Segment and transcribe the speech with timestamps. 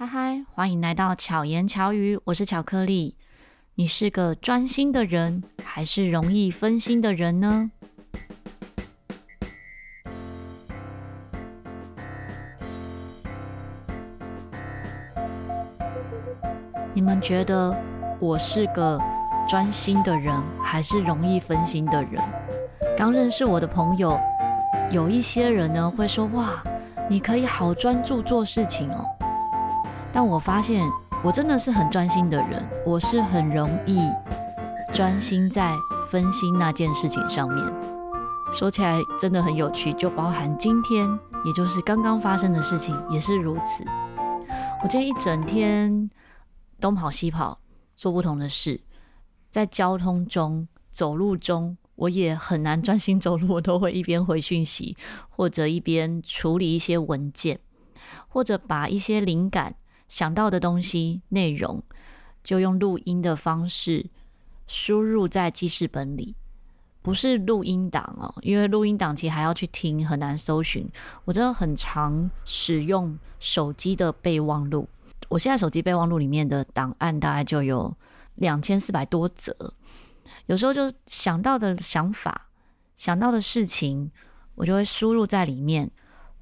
[0.00, 3.16] 嗨嗨，欢迎来到巧言巧语，我是巧克力。
[3.74, 7.72] 你是个专心的人，还是容易分心的人呢？
[16.94, 17.76] 你们觉得
[18.20, 19.00] 我是个
[19.48, 22.22] 专心的人，还是容易分心的人？
[22.96, 24.16] 刚认识我的朋友，
[24.92, 26.62] 有一些人呢会说：“哇，
[27.10, 29.04] 你可以好专注做事情哦。”
[30.12, 30.88] 但我发现，
[31.22, 34.00] 我真的是很专心的人，我是很容易
[34.92, 35.74] 专心在
[36.08, 37.64] 分心那件事情上面。
[38.52, 41.06] 说起来真的很有趣，就包含今天，
[41.44, 43.84] 也就是刚刚发生的事情，也是如此。
[44.82, 46.08] 我今天一整天
[46.80, 47.60] 东跑西跑，
[47.94, 48.80] 做不同的事，
[49.50, 54.96] 在交通中、走路中，我也很难专心走路，我都会一边回讯息，
[55.28, 57.60] 或者一边处理一些文件，
[58.28, 59.74] 或者把一些灵感。
[60.08, 61.82] 想到的东西内容，
[62.42, 64.06] 就用录音的方式
[64.66, 66.34] 输入在记事本里，
[67.02, 70.88] 不是录音档哦，因为录音档其实还要去听，很难搜寻。
[71.24, 74.88] 我真的很常使用手机的备忘录，
[75.28, 77.94] 我现在手机备忘录里面的档案大概就有
[78.36, 79.54] 两千四百多则，
[80.46, 82.48] 有时候就想到的想法、
[82.96, 84.10] 想到的事情，
[84.54, 85.90] 我就会输入在里面。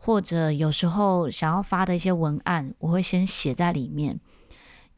[0.07, 4.21] 或者有时候想要发的一些文案，我会先写在里面，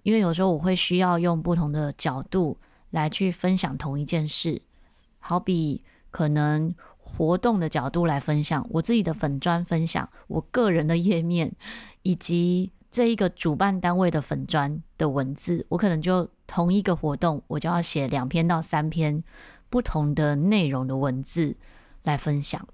[0.03, 2.59] 因为有时候我会需要用不同的角度
[2.91, 4.61] 来去分享同一件事。
[5.19, 11.51] 好比可能活动的角度来分享，我自己的粉专分享，我个人的页面，
[12.03, 19.25] 以及这一个主办单位的粉专的文字，我可能就同一个活动，我就要写两篇到三篇
[19.71, 21.57] 不同的内容的文字
[22.03, 22.69] 来分享。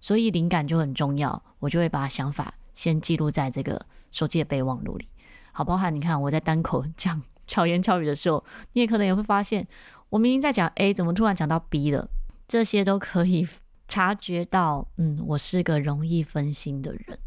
[0.00, 5.08] 所以灵感就很重要，我就会把想法先记录在这个手机的备忘录里。
[5.52, 9.66] 好，包含你看我在单口讲 巧言巧语的时候，你也可能也会发现，
[10.08, 12.08] 我明明在讲 A，怎么突然讲到 B 了？
[12.48, 13.46] 这些都可以
[13.86, 17.18] 察觉到， 嗯，我是个容易分心的人。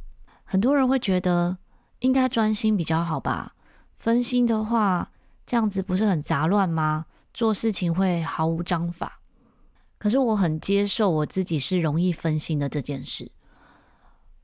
[0.44, 1.58] 很多人会觉得
[2.00, 3.56] 应该专心比较好吧？
[3.94, 5.12] 分心的话，
[5.46, 7.06] 这样子不是很杂乱吗？
[7.34, 9.20] 做事情会毫无章法。
[10.04, 13.32] 可是我很接受我自己是容易分心的这件事。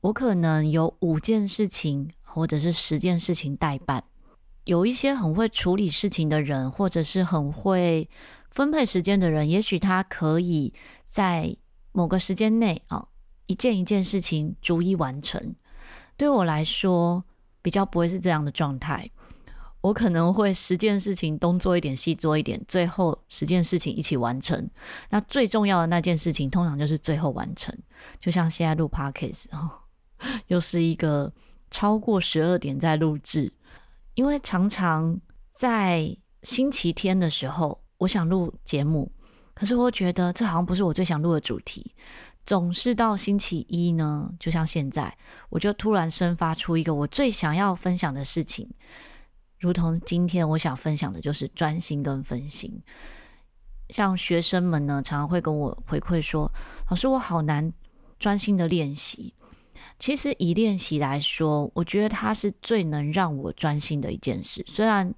[0.00, 4.02] 我可能有五件事情或者是十件事情待办。
[4.64, 8.08] 有一些很会处理事情的人，或者是很会
[8.50, 10.72] 分配时间的人，也许他可以
[11.06, 11.54] 在
[11.92, 13.06] 某个时间内啊，
[13.44, 15.54] 一件一件事情逐一完成。
[16.16, 17.22] 对我来说，
[17.60, 19.10] 比较不会是这样的状态。
[19.80, 24.68] 我可能会十件事情东做一点，西做一点，最后十件事情一起完成。
[25.08, 27.74] 那最重要的那件事情，通常就是最后完成。
[28.18, 29.46] 就像现在录 Podcast，
[30.48, 31.32] 又是一个
[31.70, 33.50] 超过十二点在录制，
[34.14, 35.18] 因为常常
[35.50, 39.10] 在星期天的时候，我想录节目，
[39.54, 41.94] 可是我觉得这好像不是我最想录的主题。
[42.44, 45.16] 总是到星期一呢，就像现在，
[45.50, 48.68] 我就突然生发出一个我最想要分享的事情。
[49.60, 52.82] 如同今天我想分享的就是专心跟分心。
[53.90, 56.50] 像学生们呢，常常会跟我回馈说
[56.88, 57.70] ：“老师，我好难
[58.18, 59.34] 专心的练习。”
[59.98, 64.64] 其实以练习来说，我觉得它是最能让我专心的一件事。
[64.66, 65.12] 虽然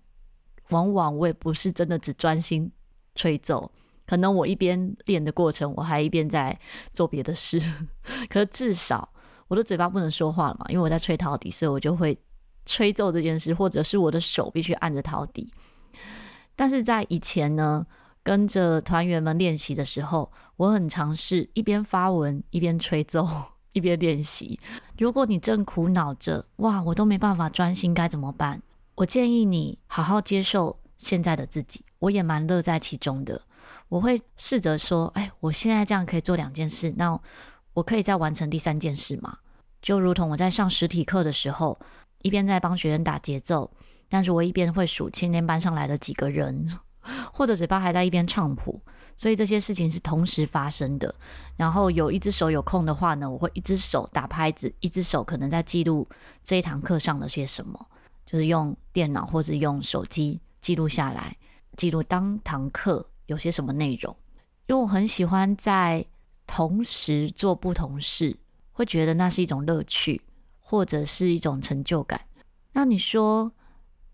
[0.70, 2.69] 往往我也不是真的只专心
[3.14, 3.70] 吹奏，
[4.06, 6.58] 可能我一边练的过程，我还一边在
[6.92, 7.60] 做别的事。
[8.28, 9.08] 可是至少
[9.47, 12.19] 我的嘴巴不能说话了嘛，因为我在吹陶笛，所以我就会。
[12.65, 15.53] 吹奏这件事，或者是我的手必须按着陶笛。
[16.55, 17.87] 但是在以前呢，
[18.23, 23.27] 跟着团员们练习的时候，我很尝试一边发文，一边吹奏，
[23.73, 24.61] 一边练习。
[24.99, 28.62] 如果你正苦恼着，哇，我都没办法专心，该怎么办？
[28.97, 31.84] 我建议你好好接受现在的自己。
[31.99, 33.41] 我也蛮乐在其中的。
[33.89, 37.19] 我会试着说，哎，我现在这样可以做两件事，那
[37.73, 39.39] 我可以再完成第三件事吗？
[39.81, 41.79] 就如同我在上实体课的时候。
[42.22, 43.71] 一边在帮学生打节奏，
[44.09, 46.79] 但是我一边会数今天班上来的几个人，
[47.32, 48.81] 或者嘴巴还在一边唱谱，
[49.17, 51.14] 所以这些事情是同时发生的。
[51.56, 56.08] 然后有一只手有空的话呢，我会一只手打拍子，一只手可能在记录
[56.43, 57.87] 这一堂课上了些什么，
[58.25, 61.37] 就是用电脑或者用手机记录下来，
[61.76, 64.14] 记录当堂课有些什么内容。
[64.69, 66.05] 因为我很喜欢在
[66.46, 68.37] 同时做不同事，
[68.73, 70.23] 会觉得那是一种乐趣。
[70.72, 72.19] 或者是一种成就感。
[72.72, 73.52] 那你说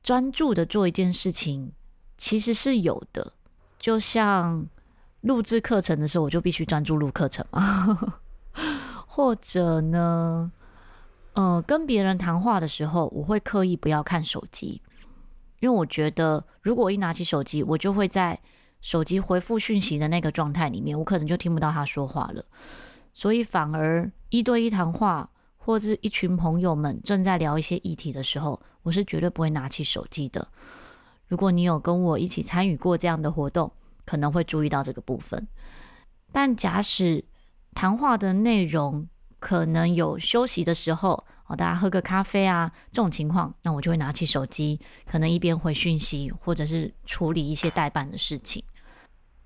[0.03, 1.71] 专注的做一件事情，
[2.17, 3.35] 其实是有的。
[3.79, 4.67] 就像
[5.21, 7.97] 录制课程的时候，我就必须专注录课程嘛。
[9.07, 10.51] 或者呢，
[11.35, 14.83] 呃，跟别人谈话的时候，我会刻意不要看手机，
[15.61, 18.37] 因为我觉得如果我一拿起手机，我就会在
[18.81, 22.45] 手机回复讯息的那个状态里面，我可能就听不到他说话了。
[23.15, 25.31] 所以反而一对一谈话，
[25.69, 30.49] 或者是一群朋友们正在聊一些议题的时候，我是绝对不会拿起手机的。
[31.27, 33.71] 如果你有跟我一起参与过这样的活动，
[34.07, 35.47] 可能会注意到这个部分。
[36.33, 37.23] 但假使
[37.75, 39.07] 谈话的内容，
[39.39, 48.65] 可能有休息的时候，哦，大家喝个咖啡啊，这种情况，那我就会拿起手机，可能一边回讯息，或者是处理一些待办的事情。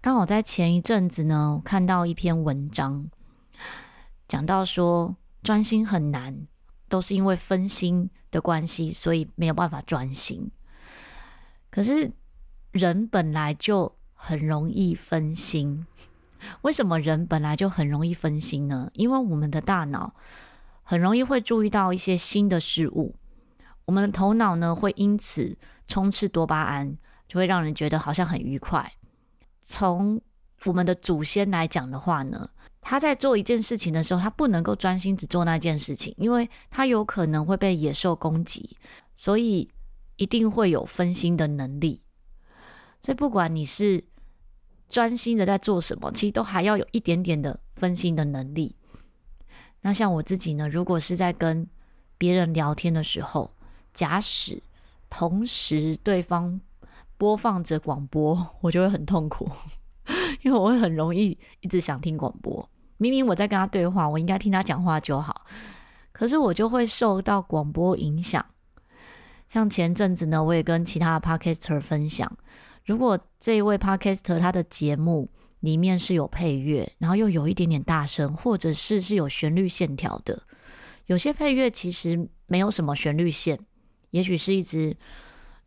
[0.00, 3.10] 刚好在前一阵子呢，看到一篇文章，
[4.28, 6.46] 讲到说专心很难，
[6.88, 10.50] 都是因为分心的关系，所以没有办法专心。
[11.70, 12.12] 可是
[12.70, 15.86] 人本来就很容易分心。
[16.62, 18.90] 为什么人本来就很容易分心呢？
[18.94, 20.14] 因为我们的大脑
[20.82, 23.14] 很容易会注意到一些新的事物，
[23.84, 25.56] 我们的头脑呢会因此
[25.86, 26.96] 充斥多巴胺，
[27.28, 28.92] 就会让人觉得好像很愉快。
[29.60, 30.20] 从
[30.64, 32.50] 我们的祖先来讲的话呢，
[32.84, 38.76] 他在做一件事情的时候，他不能够专心只做那件事情，因为他有可能会被野兽攻击，
[39.14, 39.70] 所以
[40.16, 42.02] 一定会有分心的能力。
[43.00, 44.04] 所以不管你是
[44.88, 48.76] 专心的在做什么，其实都还要有一点点的分心的能力。
[49.80, 51.66] 那像我自己呢，如果是在跟
[52.18, 53.54] 别人聊天的时候，
[53.94, 54.62] 假使
[55.08, 56.60] 同时对方
[57.16, 59.48] 播放着广播，我就会很痛苦，
[60.42, 62.68] 因为我会很容易一直想听广播。
[63.02, 65.44] 明明我在跟他对话，我应该听他讲话就好，
[66.12, 68.44] 可是我就会受到广播影响。
[69.48, 72.30] 像前阵子呢，我也跟其他的 Podcaster 分享。
[72.84, 75.28] 如果这一位 Podcaster 他的节目
[75.60, 80.40] 里面是有配乐，然后又有一点点大声，或者是是有旋律线条的，
[81.06, 83.58] 有些配乐其实没有什么旋律线，
[84.10, 84.96] 也许是一直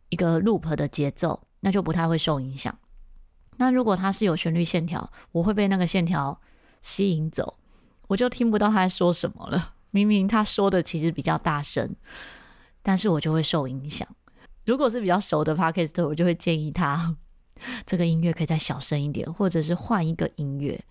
[0.08, 2.76] 一个 loop 的节奏，那就不太会受影响。
[3.56, 6.38] 那如果它是有旋律线条，我会被那个线条
[6.80, 7.58] 吸引走，
[8.08, 9.74] 我就听不到他在说什么了。
[9.90, 11.94] 明明他说的其实比较大声，
[12.82, 14.06] 但是我就会受影响。
[14.64, 17.16] 如果是比较熟的 Podcast，我就会建议他
[17.86, 20.84] 这个音乐可以再小声一点，或者是换一个音乐。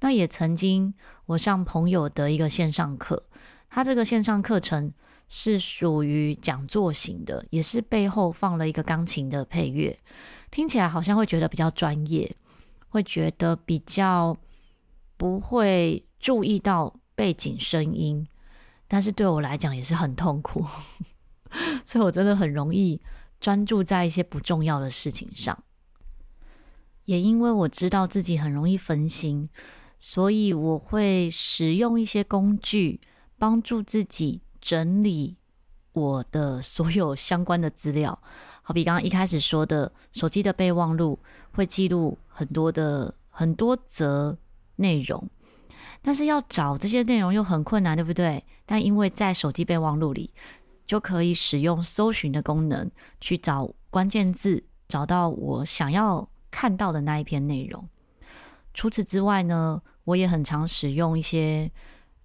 [0.00, 0.92] 那也曾经
[1.26, 3.22] 我上朋友的一个线上课，
[3.70, 4.92] 他这个线上课程
[5.28, 9.98] 是属于讲座型的，也是背后放了一个钢琴的配乐，
[10.50, 12.34] 听起来好像会觉得比较专业，
[12.88, 14.36] 会觉得比较
[15.20, 18.26] 不会注意到背景声音，
[18.88, 20.64] 但是对我来讲也是很痛苦，
[21.84, 23.02] 所以我真的很容易。
[23.38, 25.62] 专注在一些不重要的事情上，
[27.04, 29.50] 也因为我知道自己很容易分心，
[29.98, 33.00] 所以我会使用一些工具
[33.38, 35.36] 帮助自己整理
[35.92, 38.18] 我的所有相关的资料。
[38.62, 41.18] 好比刚刚一开始说的，手机的备忘录
[41.52, 44.38] 会记录很多的很多则
[44.80, 45.28] 内容，
[46.02, 48.44] 但是要找这些内容又很困难，对不对？
[48.66, 50.32] 但因为在手机备忘录里。
[50.86, 52.90] 就可以使用搜寻的功能
[53.20, 57.88] 去找关键字，找到我想要看到的那一篇内容。
[58.74, 61.70] 除此之外呢，我也很常使用一些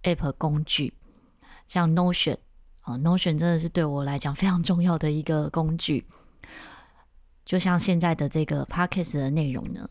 [0.01, 0.95] App 工具，
[1.67, 2.37] 像 Notion
[2.81, 6.03] 啊，Notion 真的是对我来讲非常重要的一个工具。
[7.45, 9.87] 就像现在的这个 Podcast 的内容呢，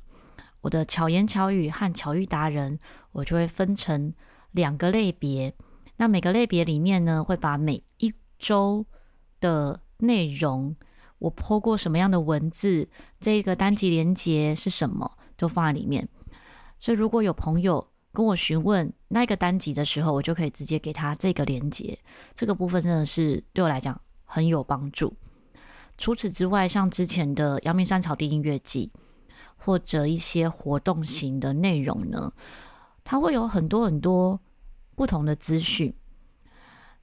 [0.64, 2.78] 我的巧言巧语和巧遇达人，
[3.12, 4.14] 我就会分成
[4.52, 5.54] 两个类别。
[5.98, 8.86] 那每个类别里面呢，会把每一周
[9.40, 10.74] 的内容，
[11.18, 12.88] 我泼过什么样的文字，
[13.20, 16.08] 这个单集连接是什么，都放在里面。
[16.80, 21.98] 所以如果有朋友跟我询问那个单集的时候，我就可以直接给他这个连接。
[22.34, 25.14] 这个部分真的是对我来讲很有帮助。
[25.98, 28.90] 除此之外，像之前的阳明山草地音乐季，
[29.64, 32.30] 或者一些活动型的内容呢，
[33.02, 34.38] 它会有很多很多
[34.94, 35.94] 不同的资讯。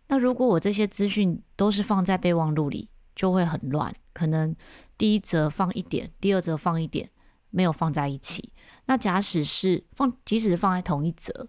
[0.08, 3.92] 那如果我这些资讯都是放在备忘录里，就会很乱。
[4.14, 4.56] 可能
[4.96, 7.10] 第一则放一点，第二则放一点，
[7.50, 8.54] 没有放在一起。
[8.86, 11.48] 那假使是放，即使是放在同一则，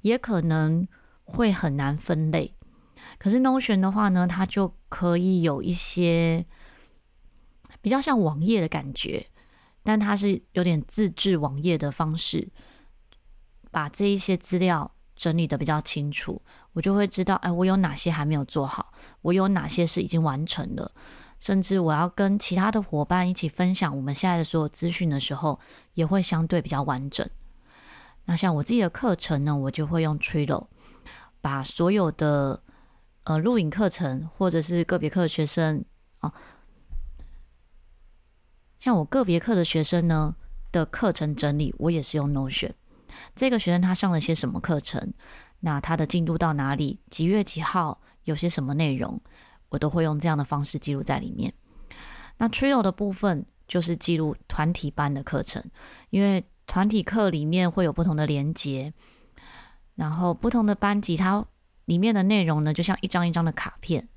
[0.00, 0.88] 也可能
[1.24, 2.54] 会很难分类。
[3.18, 6.46] 可是 Notion 的话呢，它就可以有一些
[7.80, 9.26] 比较像网页的感觉，
[9.82, 12.48] 但它是有点自制网页的方式，
[13.70, 14.90] 把这一些资料。
[15.14, 16.40] 整理得比较清楚，
[16.72, 20.90] 我就会知道，哎，我有哪些还没有做好，我有哪些是已经完成了，
[21.38, 25.60] 甚至我要跟其他的伙伴一起分享我们现在的所有资讯的时候，
[25.94, 27.28] 也会相对比较完整。
[28.24, 30.66] 那像我自己的课程呢，我就会用 Trello，
[31.40, 32.60] 把所有的
[33.24, 35.84] 呃录影课程或者是个别课学生
[36.20, 36.32] 啊，
[38.82, 40.34] 像我个别课的学生呢
[40.72, 42.72] 的课程整理，我也是用 Notion。
[43.32, 45.14] 这个学生他上了些什么课程？
[45.60, 46.98] 那他的进度到哪里？
[47.08, 48.00] 几月几号？
[48.24, 49.20] 有些什么内容？
[49.68, 51.54] 我都会用这样的方式记录在里面。
[52.38, 55.62] 那 Trello 的部分就是记录团体班的课程，
[56.10, 58.92] 因为团体课里面会有不同的连接，
[59.94, 61.46] 然后不同的班级它
[61.84, 64.08] 里面的内容呢，就像一张一张的卡片，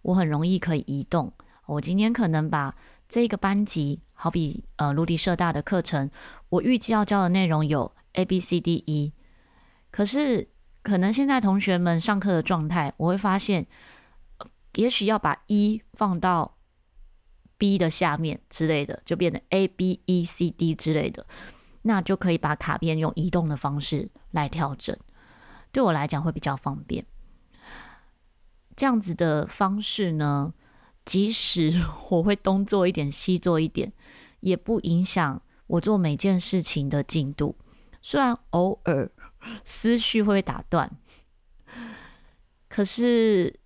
[0.00, 1.30] 我很容易可以移动。
[1.66, 2.74] 我今天可能把
[3.08, 6.10] 这个班级，好比呃卢迪社大的课程，
[6.48, 9.12] 我预计要教的内容有 A B C D E，
[9.90, 10.48] 可是
[10.82, 13.66] 可能现在同学们上课的状态，我会发现，
[14.74, 16.56] 也许要把 E 放到
[17.58, 21.26] B 的下面之类的，就变成 A B E C D 之类的，
[21.82, 24.96] 那就可以把卡片用移动的方式来调整，
[25.70, 27.04] 对我来讲会比较方便。
[28.74, 30.52] 这样子的方式呢，
[31.06, 31.72] 即使
[32.10, 33.90] 我会东做一点西做一点，
[34.40, 37.56] 也不影响我做每件事情的进度。
[38.02, 39.10] 虽然偶尔
[39.64, 40.98] 思绪会打断，
[42.68, 43.58] 可是，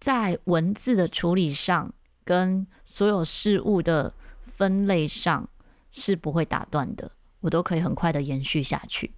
[0.00, 1.92] 在文字的处理上
[2.24, 5.48] 跟所有事物的分类上
[5.90, 9.14] 是不会打断的，我都可以很快的延续下去。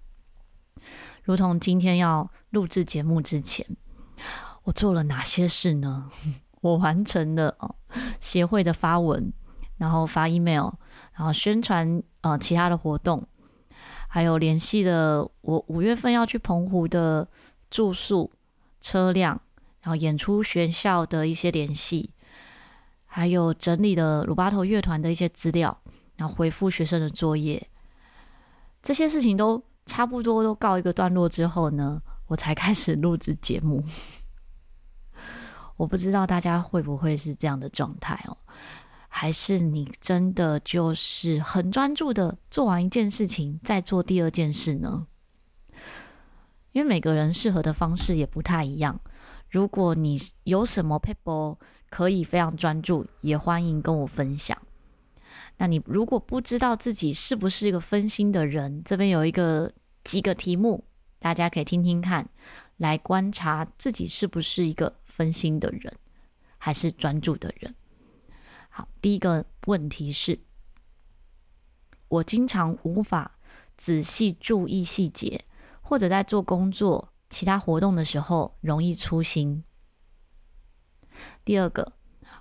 [1.23, 3.77] 如同今天要录制节目之前，
[4.63, 6.09] 我做了哪些事呢？
[6.61, 7.55] 我完成了
[8.19, 9.31] 协会的发文，
[9.77, 10.71] 然后发 email，
[11.13, 13.25] 然后宣传呃其他的活动。
[14.07, 17.27] 还有联系了我五月份要去澎湖的
[17.69, 18.31] 住宿、
[18.81, 19.39] 车辆，
[19.81, 22.11] 然后演出学校的一些联系，
[23.05, 25.79] 还有整理的鲁巴头乐团的一些资料，
[26.17, 27.69] 然后回复学生的作业，
[28.81, 33.83] 这些事情都差不多都告一个段落之后呢，我才开始录制节目。
[35.79, 38.35] 我不知道大家会不会是这样的状态哦。
[39.07, 45.07] 还是你真的就是很专注的做完一件事情，再做第二件事呢？
[46.73, 48.99] 因为每个人适合的方式也不太一样。
[49.49, 51.57] 如果你有什么 people
[51.89, 54.55] 可以非常专注，也欢迎跟我分享。
[55.57, 59.71] 那你如果不知道自己是不是一个分心的人，这边有一个
[60.03, 60.83] 几个题目，
[61.19, 62.29] 大家可以听听看，
[62.79, 65.93] 来观察自己是不是一个分心的人，
[66.57, 67.75] 还是专注的人。
[68.69, 70.39] 好，第一个问题是，
[72.07, 73.37] 我经常无法
[73.75, 75.43] 仔细注意细节，
[75.81, 79.63] 或者在做工作、其他活动的时候容易粗心。
[81.43, 81.91] 第二个，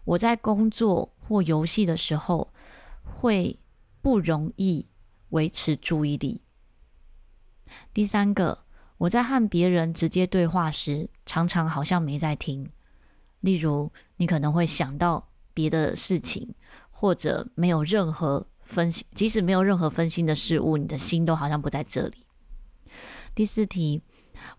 [0.05, 2.55] 我在工作或游戏的时候
[3.03, 3.59] 会
[4.01, 4.87] 不容易
[5.31, 6.43] 维持注意力。
[7.93, 8.65] 第三个，
[8.99, 12.71] 我在和别人直接对话时，常常好像没在听。
[13.41, 15.29] 例如，你可能会想到。
[15.55, 16.55] 别的事情，
[16.89, 22.19] 或者没有任何分心，即使没有任何分心的事物，你的心都好像不在这里。
[23.35, 24.01] 第四题，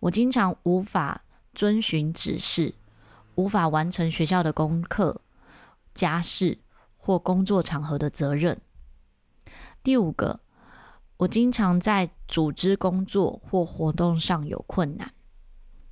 [0.01, 1.23] 我经常无法
[1.55, 2.75] 遵循指示，
[3.35, 5.21] 无法完成学校的功课、
[5.93, 6.57] 家事
[6.97, 8.59] 或工作场合的责任。
[9.81, 10.41] 第五个，
[11.19, 15.13] 我经常在组织工作或活动上有困难，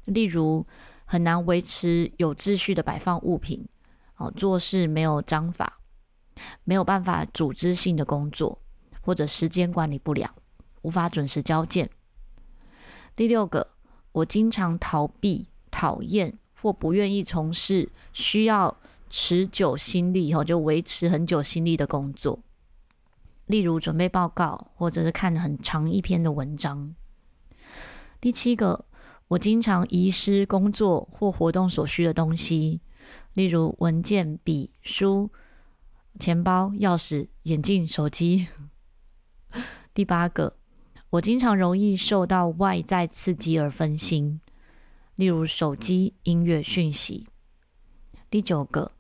[0.06, 0.66] 例如
[1.04, 3.68] 很难维持有秩序的摆放物品。
[4.16, 5.80] 哦，做事没有章法，
[6.64, 8.58] 没有办法组织性的工作，
[9.02, 10.34] 或者时间管理不良，
[10.84, 11.90] 无法准时交件。
[13.14, 13.68] 第六个，
[14.14, 18.76] 我经常逃避、讨厌或不愿意从事需要
[19.10, 22.40] 持久心力，哦，就维持很久心力的工作，
[23.48, 26.94] 例如准备报告，或者是看很长一篇的文章。
[28.22, 28.86] 第七个，
[29.30, 32.82] 我经常遗失工作或活动所需的东西。
[33.34, 35.32] 例如文件、笔、书、
[36.20, 38.48] 钱包、钥匙、眼镜、手机。
[39.94, 40.58] 第八个，
[41.12, 44.42] 我经常容易受到外在刺激而分心，
[45.16, 47.28] 例如手机、音乐、讯息。
[48.30, 48.92] 第九个，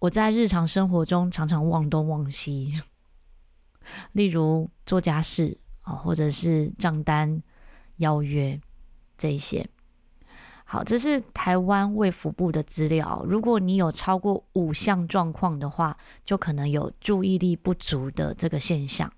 [0.00, 2.80] 我在日常生活中常常忘东忘西，
[4.12, 7.42] 例如做家事啊，或者是账单、
[7.96, 8.60] 邀约
[9.16, 9.68] 这一些。
[10.66, 13.22] 好，这是台湾卫福部的资料。
[13.28, 19.12] 如果你有超过五项状况的话，就可能有注意力不足的这个现象。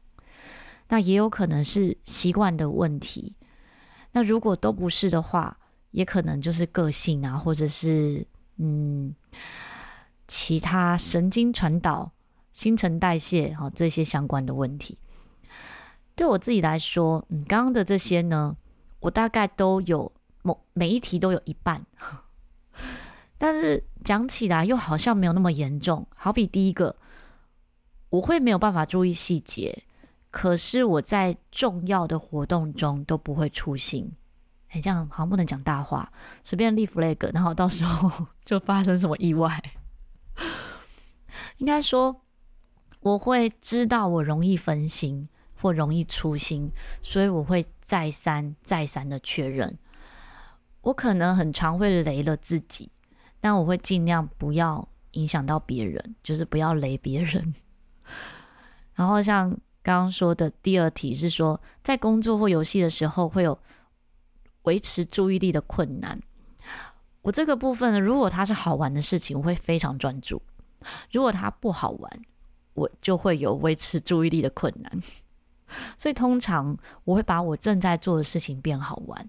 [0.89, 3.37] 那也有可能是习惯的问题。
[4.13, 5.59] 那如果都不是的话，
[5.93, 9.15] 也可能就是个性啊，或者是嗯
[10.27, 12.11] 其他神经传导、
[12.57, 14.97] 新陈代谢哈这些相关的问题。
[16.15, 18.57] 对我自己来说，嗯，刚刚的这些呢，
[19.01, 20.11] 我大概都有
[20.41, 20.59] 某。
[20.73, 21.85] 每一题都有一半，
[23.37, 26.07] 但是讲起来又好像没有那么严重。
[26.17, 26.97] 好比第一个，
[28.09, 29.85] 我会没有办法注意细节，
[30.31, 34.11] 可是我在重要的活动中都不会出心。
[34.71, 36.11] 哎，这样好像不能讲大话，
[36.43, 39.63] 随便立 flag，然后到时候 就发生什么意外。
[41.59, 42.23] 应该说，
[43.01, 45.29] 我会知道我容易分心
[45.61, 49.79] 或容易粗心，所以我会再三再三的确认。
[50.83, 52.91] 我可能很常会雷了自己，
[53.41, 57.55] 但我会尽量不要影响到别人，就是不要雷别人。
[58.95, 59.51] 然后像
[59.83, 63.59] 刚刚说的第二题是说，在工作或游戏的时候会有
[64.63, 66.21] 维持注意力的困难。
[67.23, 70.41] 我这个部分呢，如果它是好玩的事情，我会非常专注；
[71.11, 72.23] 如果它不好玩，
[72.77, 75.03] 我就会有维持注意力的困难。
[75.99, 79.29] 所以通常我会把我正在做的事情变好玩。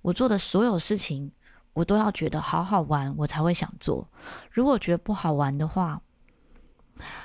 [0.00, 1.30] 我做的所有事情，
[1.74, 4.08] 我都要觉得好好玩，我才会想做。
[4.50, 6.00] 如果觉得不好玩的话，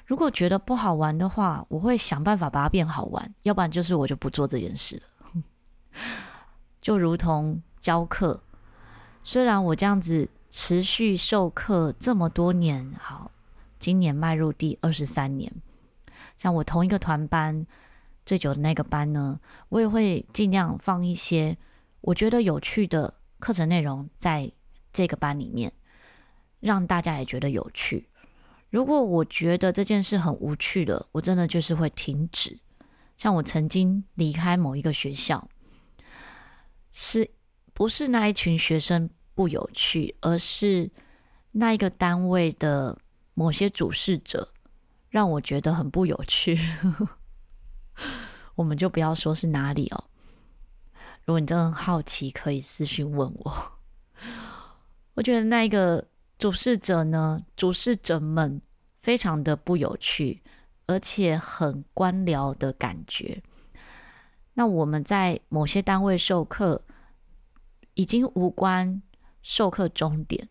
[0.05, 5.43] 如果觉得不好玩的话，我会想办法把它变好玩，要不然就是我就不做这件事了。
[6.81, 8.41] 就如同教课，
[9.23, 13.29] 虽然我这样子持续授课这么多年，好，
[13.79, 15.51] 今年迈入第二十三年，
[16.37, 17.65] 像我同一个团班
[18.25, 21.57] 最久的那个班呢，我也会尽量放一些。
[22.01, 24.49] 我觉得有趣的课程内容在
[24.93, 25.71] 这个班里面，
[26.59, 28.07] 让大家也觉得有趣。
[28.69, 32.57] 如果我觉得这件事很无趣的，我真的就是会停止。
[33.17, 35.45] 像我曾经离开某一个学校，
[36.93, 37.29] 是
[37.73, 40.89] 不是那一群学生不有趣，而是
[41.51, 42.97] 那一个单位的
[43.39, 44.51] 某些主事者
[45.09, 46.59] 让我觉得很不有趣。
[48.55, 50.03] 我们就不要说是哪里哦。
[51.23, 53.79] 如果你真的很好奇，可以私信问我。
[55.13, 56.05] 我觉得那个
[56.37, 58.61] 主事者呢，主事者们
[58.99, 60.43] 非常的不有趣，
[60.87, 63.41] 而且很官僚的感觉。
[64.53, 66.81] 那我们在某些单位授课，
[67.93, 69.01] 已经无关
[69.41, 70.49] 授课终点，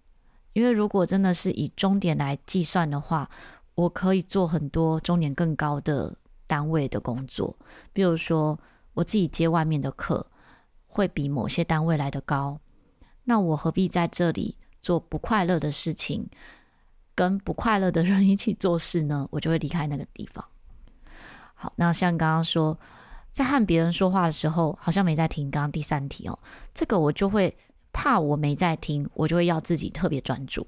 [0.59, 3.31] 因为如果真的是以终点来计算的话，
[3.75, 6.17] 我可以做很多终点更高的
[6.47, 7.57] 单位的工作，
[7.93, 8.59] 比如说
[8.95, 10.27] 我自己接外面的课。
[10.91, 12.59] 会比某些单位来得高，
[13.25, 16.27] 那我何必在这里做不快乐的事情，
[17.15, 19.29] 跟不快乐的人 一起做事呢？
[19.31, 20.43] 我就会离开那个地方。
[21.55, 22.77] 好，那像刚刚说，
[23.33, 25.51] 在和别人说话的时候，好像没在听。
[25.51, 26.37] 刚刚第三题哦，
[26.75, 27.55] 这个我就会
[27.93, 30.67] 怕我没在听，我就会要自己特别专注。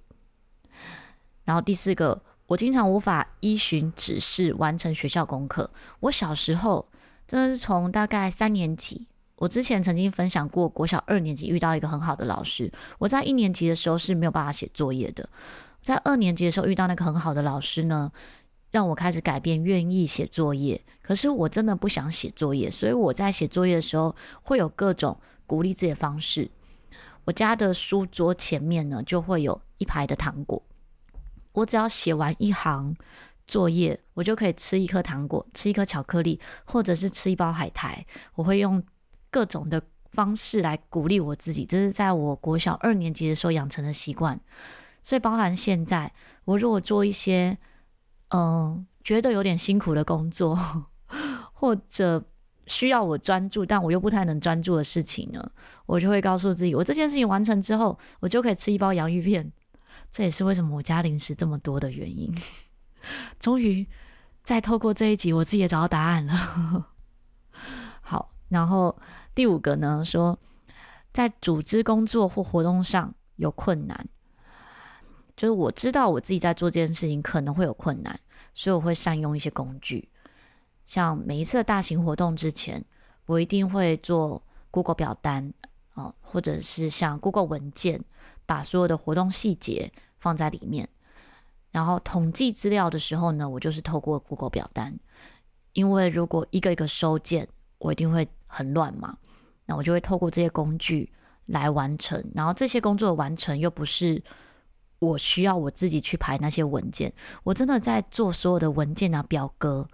[1.45, 5.71] 然后第四个，我经常无法依循指示完成学校功课。
[6.01, 6.87] 我小时候
[7.27, 9.07] 真的是从大概三年级。
[9.37, 12.71] 我之前曾经分享过，国小二年级遇到一个很好的老师。
[12.99, 15.29] 我在一年级的时候是没有办法写作业的，
[15.81, 18.13] 在二年级的时候遇到那个很好的老师呢，
[18.71, 20.79] 让我开始改变，愿意写作业。
[21.01, 26.51] 可是我真的不想写作业，所以我在写作业的时候会有各种鼓励自己的方式。
[27.31, 30.61] 我家的书桌前面呢，就会有一排的糖果。
[31.53, 32.93] 我只要写完一行
[33.47, 38.05] 作业，我就可以吃一颗糖果，吃一颗巧克力，或者是吃一包海苔。
[38.35, 38.83] 我会用。
[39.33, 44.41] 各种的方式来鼓励我自己，这是在我国小二年级的时候养成的习惯。
[45.05, 46.13] 所以，包含现在，
[46.45, 47.57] 我如果做一些
[48.31, 50.59] 嗯、觉得有点辛苦的工作，
[51.53, 52.25] 或者
[52.71, 55.51] 需要我专注，但我又不太能专注的事情呢，
[55.87, 59.53] 我就会告诉自己，我这件事情完成之后，我就可以吃一包洋芋片。
[60.11, 62.33] 这也是为什么我家零食这么多的原因。
[63.41, 63.87] 终于，
[64.45, 66.87] 再透过这一集，我自己也找到答案了。
[68.01, 68.97] 好，然后。
[69.33, 70.39] 第五个呢，说
[71.13, 74.09] 在组织工作或活动上有困难，
[75.37, 78.19] 就是我知道我自己在做这件事情可能会有困难，
[78.53, 80.11] 所以我会善用一些工具，
[80.91, 82.85] 像每一次的大型活动之前，
[83.27, 85.55] 我一定会做 Google 表单
[85.95, 88.03] 啊，或者是像 Google 文件，
[88.45, 90.89] 把所有的活动细节放在里面，
[91.71, 94.99] 然后统计资料的时候呢，我就是透过 Google 表单，
[95.75, 97.47] 因为如果一个一个收件，
[97.79, 99.17] 我一定会很乱嘛，
[99.67, 101.09] 那我就会透过这些工具
[101.47, 102.21] 来完成。
[102.35, 104.21] 然后这些工作的完成又不是
[104.99, 107.13] 我需要我自己去排那些文件，
[107.45, 109.89] 我真的在做所有的文件啊、表格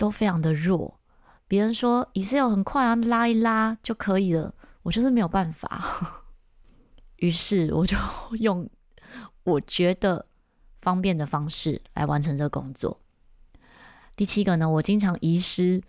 [0.00, 0.98] 都非常的弱。
[1.46, 6.24] 别人说 Excel 很快啊，拉一拉就可以了，我就是没有办法。
[7.16, 7.96] 于是我就
[8.40, 8.66] 用
[9.44, 10.24] 我觉得
[10.80, 12.98] 方便的方式来完成这个工作。
[14.16, 15.82] 第七个呢，我经常遗失。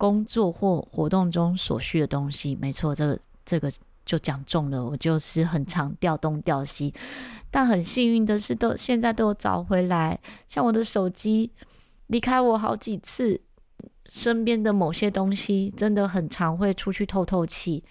[0.00, 3.68] 工作或活动中所需的东西，没错，这个这个
[4.04, 6.94] 就讲中了，我就是很常掉东掉西，
[7.50, 10.16] 但很幸运的是都现在都有找回来。
[10.46, 11.50] 像我的手机
[12.06, 13.40] 离开我好几次，
[14.06, 17.84] 身边的某些东西真的很常会出去透透气。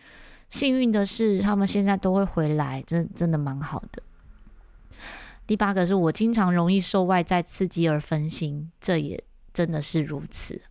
[0.49, 4.01] 幸运的是，他们现在都会回来，真真的蛮好的。
[5.45, 9.23] 第八个是我经常容易受外在刺激而分心，这也
[9.53, 10.61] 真的是如此。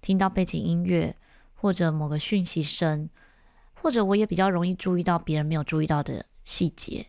[0.00, 1.16] 听到背景音乐
[1.54, 3.08] 或者某个讯息声。
[3.76, 7.04] 或者我也比较容易注意到别人没有注意到的细节，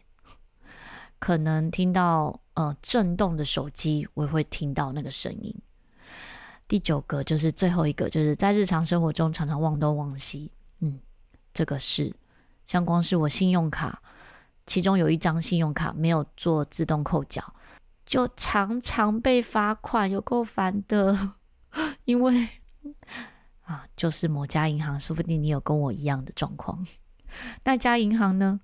[1.19, 5.55] 可能听到呃震动的手机，我会听到那个声音。
[6.67, 10.51] 第九个就是最后一个，就是在日常生活中常常忘东忘西。
[10.79, 10.99] 嗯，
[11.53, 12.13] 这个是
[12.65, 14.01] 像光是我信用卡，
[14.65, 17.53] 其中有一张信用卡没有做自动扣缴，
[18.05, 21.33] 就常常被罚款，有够烦的，
[22.05, 22.49] 因为。
[23.63, 26.85] 啊，就是某家银行，说不定你有跟我一样的状况。
[27.63, 28.61] 那家银行呢，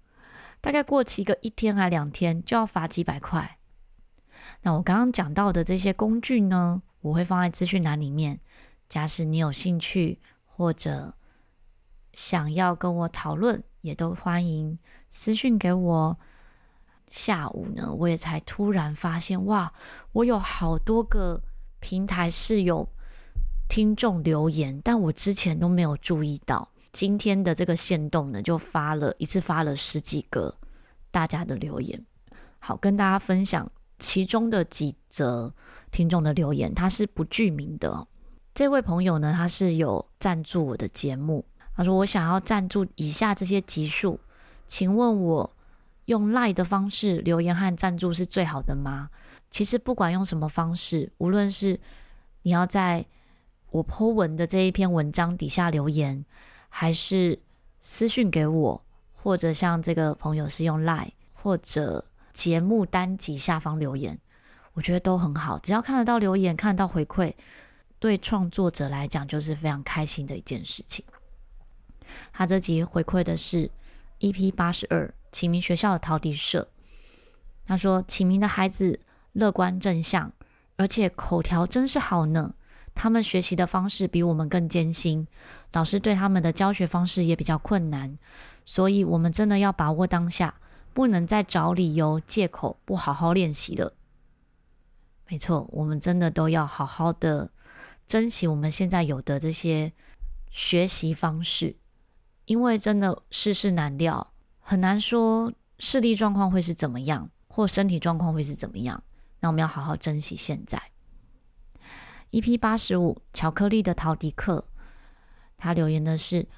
[0.61, 3.57] 大概过期个一天还两天就要罚几百块。
[4.61, 8.39] 那我刚刚讲到的这些工具呢，我会放在资讯栏里面。
[8.87, 11.13] 假使你有兴趣或者
[12.13, 16.17] 想要跟我讨论，也都欢迎私讯给我。
[17.09, 19.73] 下午呢，我也才突然发现，哇，
[20.13, 21.41] 我有好多个
[21.79, 22.87] 平台是有。
[23.69, 26.67] 听众留言，但我之前都没有注意到。
[26.91, 30.53] 今天的这个限动呢，就发了一次，发了十几个
[31.09, 32.05] 大家的留言。
[32.59, 35.55] 好，跟大家分享其中的几则
[35.91, 38.07] 听众的留言，他是不具名的。
[38.53, 41.45] 这位朋友呢，他是有赞助我的节目。
[41.75, 44.19] 他说：“我想要赞助以下这些集数，
[44.67, 45.49] 请问我
[46.05, 49.09] 用 lie 的方式留言和赞助是最好的吗？”
[49.49, 51.79] 其实不管用什么方式，无论是
[52.41, 53.05] 你要在
[53.69, 56.23] 我 po 文的这一篇文章底下留言，
[56.67, 57.39] 还是
[57.79, 58.81] 私讯给我，
[59.13, 64.19] 或者像这个朋友是用 lie 或者节目单集下方留言，
[64.73, 65.59] 我觉得都很好。
[65.59, 67.33] 只要看得到留言，看得到回馈，
[67.99, 71.03] 对创作者来讲就是非常开心的一件事情。
[72.33, 73.69] 他这集回馈的是
[74.19, 76.67] EP 八十二启明学校的陶笛社，
[77.65, 78.99] 他说启明的孩子
[79.33, 80.31] 乐观正向，
[80.75, 82.53] 而且口条真是好呢。
[82.93, 85.25] 他们学习的方式比我们更艰辛，
[85.71, 88.17] 老师对他们的教学方式也比较困难，
[88.65, 90.55] 所以我们真的要把握当下，
[90.93, 93.93] 不能再找理由借口不好好练习了。
[95.31, 97.49] 没错，我们真的都要好好的
[98.05, 99.93] 珍惜我们现在有的这些
[100.49, 101.77] 学习方式，
[102.43, 109.01] 因为真的世事难料，很难说视力状况会是怎么样，或身体状况会是怎么样。
[109.39, 110.91] 那我们要好好珍惜现在。
[112.31, 114.65] EP 八十五，巧克力的陶迪克，
[115.57, 116.49] 他留言的是：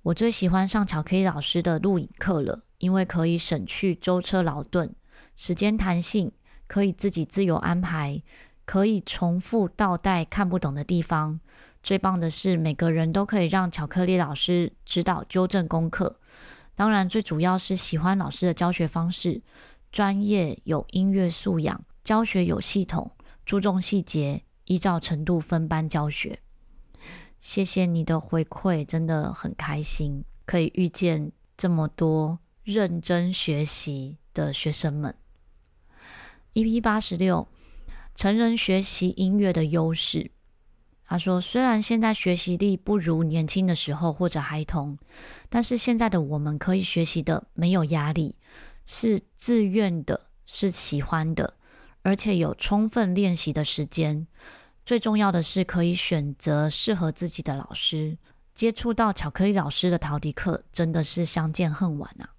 [0.00, 4.94] 我最喜欢上巧克力老师的录影课了，因为可以省去舟车劳顿，
[5.36, 6.32] 时间弹性，
[6.68, 8.22] 可以自己自由安排，
[8.64, 11.40] 可以重复倒带看不懂的地方。
[11.82, 16.20] 最棒的是，每个人都可以让巧克力老师指导纠正功课。
[16.76, 19.42] 当然，最主要是喜欢老师的教学方式，
[19.90, 23.10] 专业有音乐素养，教学有系统，
[23.44, 24.44] 注重细节。
[24.70, 26.40] 依照程度分班教学，
[27.40, 35.14] 谢谢你的回馈，真的很开心可以遇见这么多认真学习的学生们。
[36.58, 37.46] EP 八十六，
[38.16, 40.32] 成人学习音乐的优势。
[41.04, 44.98] 他说，虽然现在学习力不如年轻的时候或者孩童，
[45.48, 48.34] 但是现在的我们可以学习的没有压力，
[48.86, 51.54] 是自愿的，是喜欢的，
[52.02, 54.26] 而且有充分练习的时间。
[54.84, 58.18] 最重要的是可以选择适合自己的老师，
[58.52, 62.34] 接触到巧克力老师的陶笛课真的是相见恨晚啊！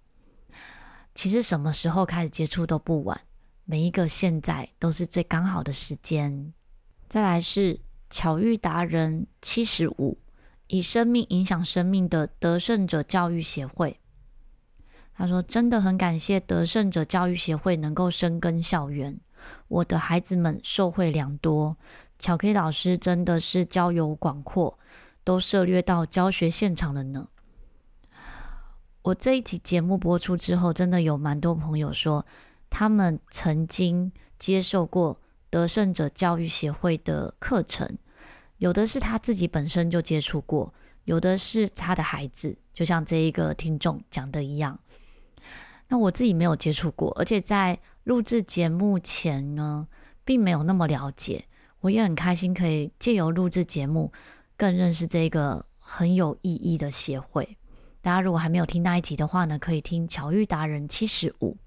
[1.16, 3.20] 其实什么时候开始接触都不晚，
[3.72, 6.52] 每一个现在都是最刚好的时间。
[7.08, 7.80] 再来是
[8.10, 10.18] 巧遇达人七十五，
[10.66, 14.00] 以生命影响生命的得胜者教育协会。
[15.14, 19.20] 他说：“真的很感谢得胜者教育协会能够深耕校园，
[19.68, 21.78] 我的孩子们受惠良多。”
[22.18, 24.80] 巧克力老师真的是交友广阔，
[25.24, 27.28] 都涉猎到教学现场了呢。
[29.04, 32.26] 我这一集节目播出之后，真的有蛮多朋友说，
[32.70, 37.98] 他们曾经接受过得胜者教育协会的课程，
[38.58, 40.74] 有的是他自己本身就接触过，
[41.06, 44.80] 有的是他的孩子，就像这一个听众讲的一样。
[45.88, 49.88] 那我自己没有接触过，而且在录制节目前呢，
[50.24, 51.46] 并没有那么了解。
[51.82, 54.12] 我也很开心，可以借由录制节目，
[54.56, 57.58] 更认识这个很有意义的协会。
[58.02, 61.58] 大家如果还没有听那一集的话呢，可以听巧遇达人七十五。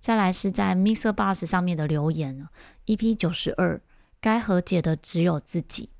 [0.00, 2.48] 再来是在 MixerBox 上面的留言
[2.86, 3.80] ，EP 九十二，
[4.20, 5.90] 该和解的只有自己。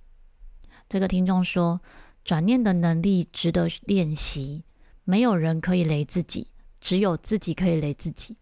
[0.88, 1.80] 这个听众说，
[2.24, 4.64] 转念的能力值得练习，
[5.04, 6.48] 没有人可以雷自己，
[6.80, 8.38] 只有自己可以雷自己。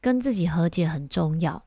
[0.00, 1.64] 跟自己和解很重要，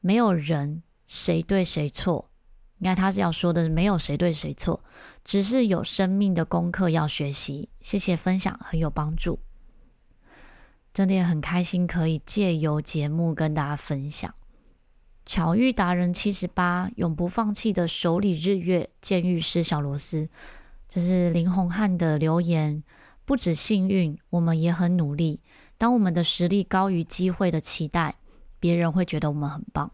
[0.00, 2.30] 没有人谁对谁错。
[2.78, 4.82] 应该他是要说的，没有谁对谁错，
[5.24, 7.68] 只是有生命的功课要学习。
[7.80, 9.40] 谢谢分享，很有帮助。
[10.92, 14.34] 真的也很开心，可以借由节目跟大家分享。
[15.24, 20.28] 巧遇达人七十八，永不放弃的手里日月监狱师小螺丝，
[20.88, 22.82] 这是林红汉的留言。
[23.24, 25.40] 不止幸运，我们也很努力。
[25.78, 28.16] 当我们的实力高于机会的期待，
[28.58, 29.90] 别人会觉得我们很棒。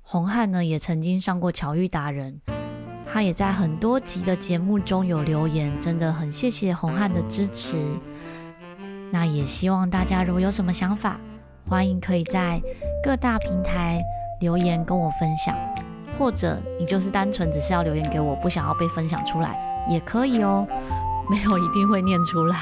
[0.00, 2.40] 红汉呢，也曾经上过巧遇达人，
[3.06, 7.76] 他也在很多集的节目中有留言，真的很谢谢红汉的支持。
[9.10, 11.18] 那也希望大家如果有什么想法，
[11.68, 12.60] 欢迎可以在
[13.02, 14.02] 各大平台
[14.40, 15.56] 留言跟我分享，
[16.18, 20.66] 或者你就是单纯只是要留言给我，不想要被分享出来也可以哦，
[21.30, 22.56] 没有一定会念出来。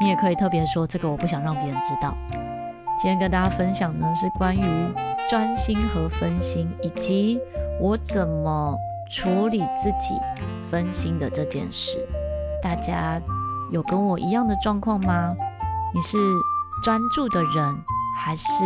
[0.00, 2.16] 你也可以特别说这个我不想让别人知道。
[2.98, 4.64] 今天跟大家分享呢是关于
[5.28, 7.38] 专心和分心，以及
[7.80, 8.76] 我怎么
[9.10, 10.14] 处理自己
[10.70, 11.98] 分心的这件事，
[12.62, 13.20] 大家。
[13.70, 15.34] 有跟我一样的状况吗？
[15.94, 16.16] 你是
[16.82, 17.76] 专注的人，
[18.16, 18.64] 还是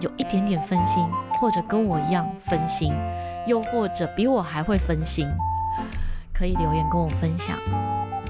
[0.00, 2.94] 有一点点分心，或者跟我一样分心，
[3.46, 5.28] 又或者比我还会分心？
[6.32, 7.56] 可以留言跟我分享。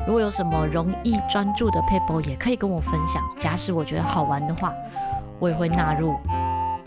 [0.07, 3.23] 如果有什么容易专注的 people，，也可以跟我分享。
[3.39, 4.73] 假使我觉得好玩的话，
[5.39, 6.17] 我也会纳入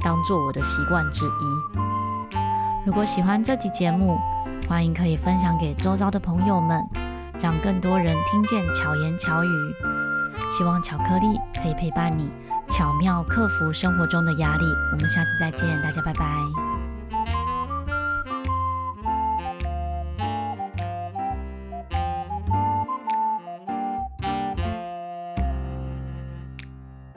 [0.02, 2.38] 当做我的习惯之一。
[2.86, 4.18] 如果喜欢这集节目，
[4.68, 7.07] 欢迎可以分享给周遭的朋友们。
[7.42, 9.76] 让更多人听见巧言巧语，
[10.50, 12.30] 希望巧克力可以陪伴你，
[12.68, 14.66] 巧妙克服生活中的压力。
[14.92, 16.26] 我们下次再见，大家拜拜。